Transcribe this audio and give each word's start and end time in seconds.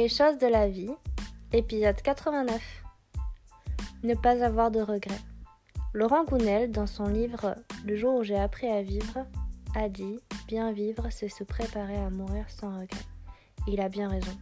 Les 0.00 0.08
choses 0.08 0.38
de 0.38 0.46
la 0.46 0.66
vie, 0.66 0.88
épisode 1.52 2.00
89. 2.00 2.58
Ne 4.02 4.14
pas 4.14 4.42
avoir 4.42 4.70
de 4.70 4.80
regrets. 4.80 5.20
Laurent 5.92 6.24
Gounel, 6.24 6.72
dans 6.72 6.86
son 6.86 7.04
livre 7.04 7.54
Le 7.84 7.96
jour 7.96 8.14
où 8.14 8.22
j'ai 8.22 8.38
appris 8.38 8.66
à 8.66 8.80
vivre, 8.80 9.26
a 9.74 9.90
dit 9.90 10.18
Bien 10.48 10.72
vivre, 10.72 11.08
c'est 11.10 11.28
se 11.28 11.44
préparer 11.44 11.96
à 11.96 12.08
mourir 12.08 12.46
sans 12.48 12.70
regret. 12.70 13.04
Il 13.68 13.78
a 13.82 13.90
bien 13.90 14.08
raison. 14.08 14.32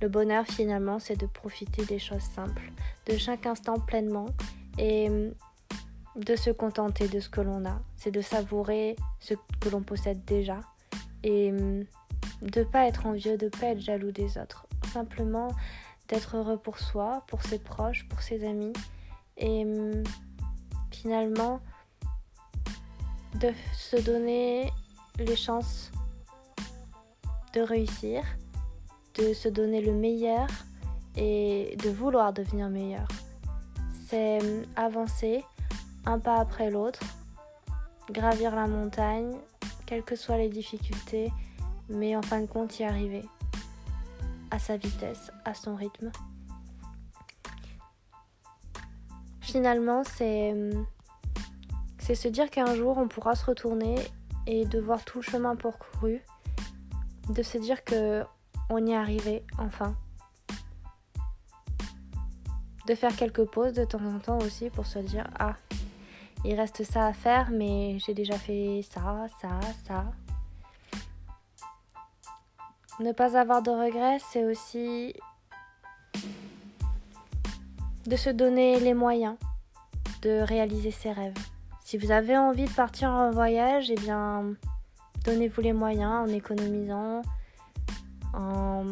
Le 0.00 0.08
bonheur, 0.08 0.46
finalement, 0.46 0.98
c'est 0.98 1.20
de 1.20 1.26
profiter 1.26 1.84
des 1.84 1.98
choses 1.98 2.22
simples, 2.34 2.72
de 3.04 3.18
chaque 3.18 3.44
instant 3.44 3.78
pleinement 3.78 4.30
et 4.78 5.10
de 6.16 6.36
se 6.36 6.48
contenter 6.48 7.06
de 7.06 7.20
ce 7.20 7.28
que 7.28 7.42
l'on 7.42 7.66
a. 7.66 7.82
C'est 7.96 8.12
de 8.12 8.22
savourer 8.22 8.96
ce 9.20 9.34
que 9.60 9.68
l'on 9.68 9.82
possède 9.82 10.24
déjà 10.24 10.60
et 11.22 11.52
de 12.40 12.64
pas 12.64 12.86
être 12.86 13.04
envieux, 13.04 13.36
de 13.36 13.50
pas 13.50 13.66
être 13.66 13.80
jaloux 13.80 14.10
des 14.10 14.38
autres 14.38 14.66
simplement 14.86 15.48
d'être 16.08 16.36
heureux 16.36 16.56
pour 16.56 16.78
soi, 16.78 17.24
pour 17.26 17.42
ses 17.42 17.58
proches, 17.58 18.06
pour 18.08 18.20
ses 18.20 18.46
amis 18.46 18.72
et 19.36 19.64
hum, 19.64 20.02
finalement 20.90 21.60
de 23.34 23.52
se 23.74 23.96
donner 23.96 24.72
les 25.18 25.36
chances 25.36 25.90
de 27.52 27.60
réussir, 27.60 28.22
de 29.14 29.32
se 29.32 29.48
donner 29.48 29.80
le 29.80 29.92
meilleur 29.92 30.46
et 31.16 31.76
de 31.82 31.90
vouloir 31.90 32.32
devenir 32.32 32.68
meilleur. 32.68 33.08
C'est 34.08 34.40
hum, 34.42 34.64
avancer 34.76 35.44
un 36.04 36.18
pas 36.18 36.38
après 36.38 36.70
l'autre, 36.70 37.00
gravir 38.10 38.54
la 38.54 38.66
montagne, 38.66 39.36
quelles 39.86 40.04
que 40.04 40.16
soient 40.16 40.38
les 40.38 40.48
difficultés, 40.48 41.32
mais 41.88 42.16
en 42.16 42.22
fin 42.22 42.40
de 42.40 42.46
compte 42.46 42.78
y 42.78 42.84
arriver 42.84 43.24
à 44.56 44.58
sa 44.58 44.78
vitesse, 44.78 45.30
à 45.44 45.52
son 45.52 45.76
rythme. 45.76 46.10
Finalement, 49.42 50.02
c'est 50.02 50.54
c'est 51.98 52.14
se 52.14 52.28
dire 52.28 52.48
qu'un 52.48 52.74
jour 52.74 52.96
on 52.96 53.06
pourra 53.06 53.34
se 53.34 53.44
retourner 53.44 53.96
et 54.46 54.64
de 54.64 54.80
voir 54.80 55.04
tout 55.04 55.18
le 55.18 55.24
chemin 55.24 55.56
parcouru, 55.56 56.22
de 57.28 57.42
se 57.42 57.58
dire 57.58 57.84
que 57.84 58.24
on 58.70 58.84
y 58.86 58.92
est 58.92 58.96
arrivé 58.96 59.44
enfin. 59.58 59.94
De 62.86 62.94
faire 62.94 63.14
quelques 63.14 63.44
pauses 63.44 63.74
de 63.74 63.84
temps 63.84 64.06
en 64.06 64.18
temps 64.20 64.38
aussi 64.38 64.70
pour 64.70 64.86
se 64.86 65.00
dire 65.00 65.26
ah, 65.38 65.56
il 66.46 66.54
reste 66.58 66.82
ça 66.82 67.06
à 67.06 67.12
faire 67.12 67.50
mais 67.50 67.98
j'ai 67.98 68.14
déjà 68.14 68.38
fait 68.38 68.80
ça, 68.90 69.26
ça, 69.42 69.60
ça. 69.86 70.06
Ne 72.98 73.12
pas 73.12 73.38
avoir 73.38 73.62
de 73.62 73.70
regrets, 73.70 74.18
c'est 74.30 74.44
aussi 74.44 75.14
de 78.06 78.16
se 78.16 78.30
donner 78.30 78.80
les 78.80 78.94
moyens 78.94 79.36
de 80.22 80.40
réaliser 80.40 80.90
ses 80.90 81.12
rêves. 81.12 81.36
Si 81.84 81.98
vous 81.98 82.10
avez 82.10 82.36
envie 82.36 82.64
de 82.64 82.72
partir 82.72 83.10
en 83.10 83.30
voyage, 83.30 83.90
eh 83.90 83.94
bien, 83.94 84.54
donnez-vous 85.24 85.60
les 85.60 85.72
moyens 85.72 86.28
en 86.28 86.32
économisant, 86.32 87.22
en 88.32 88.84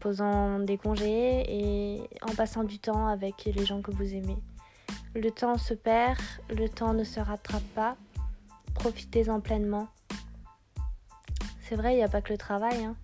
posant 0.00 0.58
des 0.58 0.76
congés 0.76 1.44
et 1.48 2.02
en 2.22 2.34
passant 2.34 2.64
du 2.64 2.78
temps 2.78 3.06
avec 3.08 3.44
les 3.44 3.64
gens 3.64 3.82
que 3.82 3.90
vous 3.90 4.14
aimez. 4.14 4.38
Le 5.14 5.30
temps 5.30 5.58
se 5.58 5.74
perd, 5.74 6.18
le 6.50 6.68
temps 6.68 6.92
ne 6.92 7.04
se 7.04 7.20
rattrape 7.20 7.62
pas. 7.74 7.96
Profitez-en 8.74 9.40
pleinement. 9.40 9.86
C'est 11.60 11.76
vrai, 11.76 11.94
il 11.94 11.96
n'y 11.96 12.02
a 12.02 12.08
pas 12.08 12.20
que 12.20 12.32
le 12.32 12.38
travail. 12.38 12.84
Hein. 12.84 12.96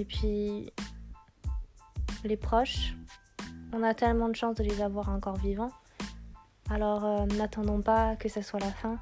Et 0.00 0.06
puis, 0.06 0.72
les 2.24 2.38
proches, 2.38 2.94
on 3.74 3.82
a 3.82 3.92
tellement 3.92 4.30
de 4.30 4.34
chance 4.34 4.56
de 4.56 4.64
les 4.64 4.80
avoir 4.80 5.10
encore 5.10 5.36
vivants. 5.36 5.72
Alors, 6.70 7.04
euh, 7.04 7.26
n'attendons 7.26 7.82
pas 7.82 8.16
que 8.16 8.30
ce 8.30 8.40
soit 8.40 8.60
la 8.60 8.72
fin 8.72 8.98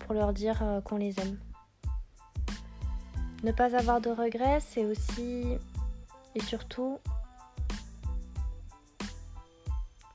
pour 0.00 0.12
leur 0.12 0.34
dire 0.34 0.62
euh, 0.62 0.82
qu'on 0.82 0.98
les 0.98 1.18
aime. 1.18 1.38
Ne 3.42 3.52
pas 3.52 3.74
avoir 3.74 4.02
de 4.02 4.10
regrets, 4.10 4.60
c'est 4.60 4.84
aussi 4.84 5.56
et 6.34 6.40
surtout 6.40 6.98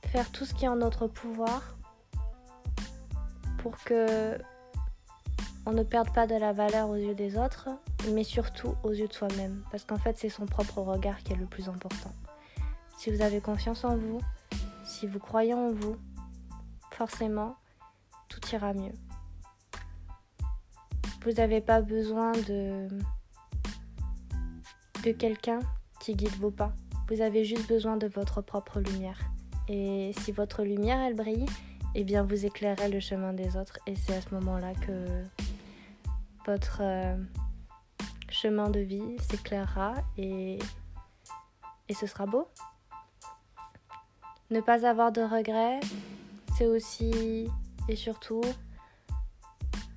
faire 0.04 0.30
tout 0.30 0.44
ce 0.44 0.54
qui 0.54 0.64
est 0.64 0.68
en 0.68 0.76
notre 0.76 1.08
pouvoir 1.08 1.74
pour 3.58 3.76
que 3.78 4.38
on 5.66 5.72
ne 5.72 5.82
perde 5.82 6.12
pas 6.12 6.26
de 6.26 6.34
la 6.34 6.52
valeur 6.52 6.88
aux 6.88 6.96
yeux 6.96 7.14
des 7.14 7.36
autres, 7.36 7.68
mais 8.12 8.24
surtout 8.24 8.74
aux 8.82 8.90
yeux 8.90 9.08
de 9.08 9.12
soi-même, 9.12 9.62
parce 9.70 9.84
qu'en 9.84 9.96
fait 9.96 10.16
c'est 10.18 10.28
son 10.28 10.46
propre 10.46 10.80
regard 10.80 11.22
qui 11.22 11.32
est 11.32 11.36
le 11.36 11.46
plus 11.46 11.68
important. 11.68 12.12
Si 12.98 13.10
vous 13.10 13.22
avez 13.22 13.40
confiance 13.40 13.84
en 13.84 13.96
vous, 13.96 14.20
si 14.84 15.06
vous 15.06 15.18
croyez 15.18 15.54
en 15.54 15.72
vous, 15.72 15.96
forcément, 16.90 17.56
tout 18.28 18.40
ira 18.52 18.72
mieux. 18.74 18.92
Vous 21.24 21.32
n'avez 21.32 21.60
pas 21.60 21.80
besoin 21.80 22.32
de, 22.32 22.88
de 25.04 25.12
quelqu'un 25.12 25.60
qui 26.00 26.14
guide 26.14 26.36
vos 26.40 26.50
pas. 26.50 26.72
Vous 27.08 27.20
avez 27.20 27.44
juste 27.44 27.68
besoin 27.68 27.96
de 27.96 28.08
votre 28.08 28.40
propre 28.40 28.80
lumière. 28.80 29.20
Et 29.68 30.12
si 30.20 30.32
votre 30.32 30.64
lumière, 30.64 31.00
elle 31.00 31.14
brille, 31.14 31.46
eh 31.94 32.04
bien 32.04 32.22
vous 32.22 32.46
éclairez 32.46 32.88
le 32.88 33.00
chemin 33.00 33.32
des 33.32 33.56
autres. 33.56 33.78
Et 33.86 33.94
c'est 33.94 34.14
à 34.14 34.20
ce 34.20 34.34
moment-là 34.34 34.72
que 34.74 35.24
votre 36.46 36.78
euh, 36.80 37.16
chemin 38.28 38.70
de 38.70 38.80
vie 38.80 39.16
s'éclairera 39.30 39.94
et, 40.16 40.58
ce 41.94 42.06
sera 42.06 42.24
beau. 42.24 42.48
Ne 44.50 44.62
pas 44.62 44.86
avoir 44.86 45.12
de 45.12 45.20
regrets, 45.20 45.80
c'est 46.56 46.66
aussi 46.66 47.50
et 47.86 47.96
surtout 47.96 48.40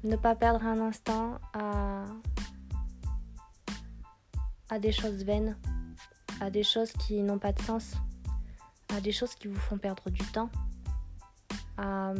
ne 0.03 0.17
pas 0.17 0.35
perdre 0.35 0.65
un 0.65 0.81
instant 0.81 1.39
à, 1.53 2.03
des 4.79 4.91
choses 4.91 5.23
vaines, 5.23 5.57
à 6.41 6.49
des 6.49 6.63
choses 6.63 6.91
qui 6.91 7.23
n'ont 7.23 7.39
pas 7.39 7.53
de 7.53 7.61
sens, 7.61 7.93
à 8.89 8.99
des 8.99 9.13
choses 9.13 9.35
qui 9.35 9.47
vous 9.47 9.59
font 9.59 9.77
perdre 9.77 10.09
du 10.09 10.23
temps, 10.25 10.49
à 11.77 12.13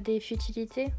des 0.00 0.20
futilités 0.20 0.90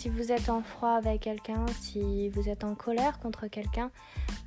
si 0.00 0.08
vous 0.08 0.32
êtes 0.32 0.48
en 0.48 0.62
froid 0.62 0.92
avec 0.92 1.20
quelqu'un, 1.20 1.66
si 1.82 2.30
vous 2.30 2.48
êtes 2.48 2.64
en 2.64 2.74
colère 2.74 3.18
contre 3.18 3.48
quelqu'un, 3.48 3.90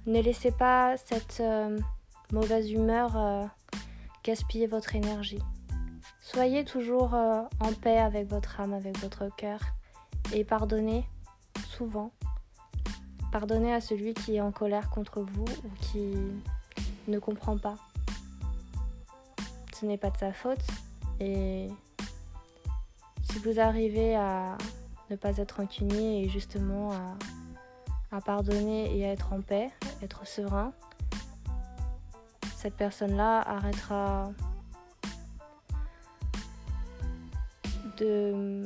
ne 0.07 0.19
laissez 0.19 0.49
pas 0.49 0.97
cette 0.97 1.41
euh, 1.41 1.77
mauvaise 2.31 2.71
humeur 2.71 3.15
euh, 3.15 3.45
gaspiller 4.23 4.65
votre 4.65 4.95
énergie. 4.95 5.43
Soyez 6.19 6.65
toujours 6.65 7.13
euh, 7.13 7.43
en 7.59 7.71
paix 7.71 7.99
avec 7.99 8.27
votre 8.31 8.61
âme, 8.61 8.73
avec 8.73 8.97
votre 8.97 9.29
cœur 9.35 9.59
et 10.33 10.43
pardonnez 10.43 11.05
souvent. 11.67 12.09
Pardonnez 13.31 13.75
à 13.75 13.79
celui 13.79 14.15
qui 14.15 14.37
est 14.37 14.41
en 14.41 14.51
colère 14.51 14.89
contre 14.89 15.21
vous 15.21 15.45
ou 15.45 15.69
qui 15.81 16.15
ne 17.07 17.19
comprend 17.19 17.59
pas. 17.59 17.75
Ce 19.79 19.85
n'est 19.85 19.99
pas 19.99 20.09
de 20.09 20.17
sa 20.17 20.33
faute 20.33 20.65
et 21.19 21.67
si 23.21 23.37
vous 23.37 23.59
arrivez 23.59 24.15
à 24.15 24.57
ne 25.13 25.17
pas 25.17 25.37
être 25.37 25.57
rancunier 25.57 26.23
et 26.23 26.29
justement 26.29 26.91
à, 28.11 28.21
pardonner 28.21 28.97
et 28.97 29.05
à 29.05 29.11
être 29.11 29.31
en 29.31 29.41
paix, 29.41 29.69
être 30.01 30.25
serein, 30.25 30.73
cette 32.55 32.75
personne-là 32.75 33.41
arrêtera 33.41 34.31
de 37.97 38.65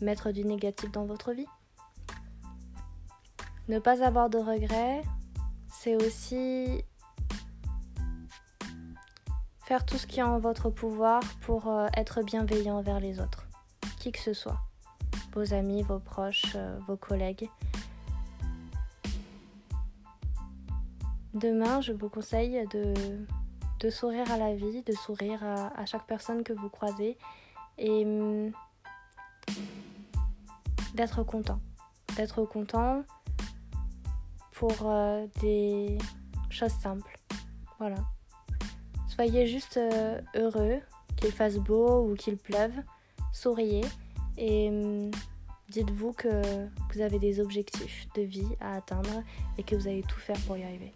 mettre 0.00 0.30
du 0.30 0.44
négatif 0.44 0.90
dans 0.92 1.04
votre 1.04 1.32
vie. 1.32 1.46
Ne 3.68 3.80
pas 3.80 4.04
avoir 4.04 4.30
de 4.30 4.38
regrets, 4.38 5.02
c'est 5.68 5.96
aussi 5.96 6.84
faire 9.64 9.84
tout 9.84 9.98
ce 9.98 10.06
qui 10.06 10.20
est 10.20 10.24
en 10.24 10.38
votre 10.38 10.70
pouvoir 10.70 11.20
pour 11.40 11.68
euh, 11.68 11.88
être 11.96 12.22
bienveillant 12.22 12.78
envers 12.78 13.00
les 13.00 13.18
autres, 13.18 13.48
qui 13.98 14.12
que 14.12 14.20
ce 14.20 14.32
soit 14.32 14.60
vos 15.36 15.52
amis, 15.52 15.82
vos 15.82 15.98
proches, 15.98 16.54
euh, 16.54 16.78
vos 16.88 16.96
collègues. 16.96 17.50
Demain, 21.34 21.82
je 21.82 21.92
vous 21.92 22.08
conseille 22.08 22.66
de, 22.72 23.90
sourire 23.90 24.32
à 24.32 24.38
la 24.38 24.54
vie, 24.54 24.82
de 24.82 24.92
sourire 24.94 25.44
à, 25.44 25.84
chaque 25.84 26.06
personne 26.06 26.42
que 26.42 26.54
vous 26.54 26.70
croisez 26.70 27.18
et 27.76 28.04
hum, 28.06 28.50
d'être 30.94 31.22
content. 31.22 31.60
D'être 32.16 32.42
content 32.44 33.04
pour 34.52 34.74
euh, 34.84 35.26
des 35.42 35.98
choses 36.48 36.72
simples. 36.72 37.14
Voilà. 37.78 37.98
Soyez 39.06 39.46
juste 39.46 39.76
euh, 39.76 40.18
heureux, 40.34 40.80
qu'il 41.16 41.30
fasse 41.30 41.56
beau 41.56 42.08
ou 42.08 42.14
qu'il 42.14 42.38
pleuve. 42.38 42.72
Souriez 43.34 43.84
et 44.38 44.68
hum, 44.68 45.10
Dites-vous 45.68 46.12
que 46.12 46.28
vous 46.94 47.00
avez 47.00 47.18
des 47.18 47.40
objectifs 47.40 48.06
de 48.14 48.22
vie 48.22 48.46
à 48.60 48.76
atteindre 48.76 49.24
et 49.58 49.64
que 49.64 49.74
vous 49.74 49.88
allez 49.88 50.02
tout 50.02 50.20
faire 50.20 50.38
pour 50.46 50.56
y 50.56 50.62
arriver. 50.62 50.92